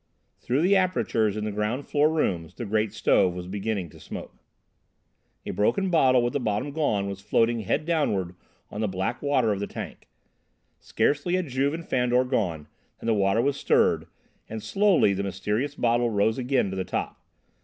[0.39, 4.35] Through the apertures in the ground floor rooms the great stove was beginning to smoke.
[5.45, 8.33] A broken bottle with the bottom gone was floating head downward
[8.71, 10.07] on the black water of the tank.
[10.79, 12.67] Scarcely had Juve and Fandor gone
[12.99, 14.07] than the water was stirred,
[14.49, 17.21] and slowly the mysterious bottle rose again to the top.